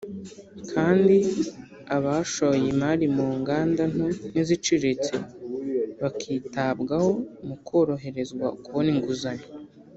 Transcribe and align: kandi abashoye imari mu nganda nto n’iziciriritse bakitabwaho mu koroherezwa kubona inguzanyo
kandi 0.73 1.15
abashoye 1.95 2.65
imari 2.73 3.05
mu 3.15 3.27
nganda 3.39 3.83
nto 3.93 4.07
n’iziciriritse 4.33 5.15
bakitabwaho 6.01 7.11
mu 7.47 7.55
koroherezwa 7.67 8.45
kubona 8.63 8.89
inguzanyo 8.95 9.47